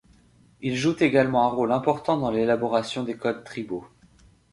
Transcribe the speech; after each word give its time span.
Ils 0.61 0.75
jouent 0.77 0.95
également 0.99 1.43
un 1.45 1.49
rôle 1.53 1.71
important 1.71 2.17
dans 2.17 2.31
l'élaboration 2.31 3.03
des 3.03 3.17
codes 3.17 3.43
tribaux. 3.43 3.85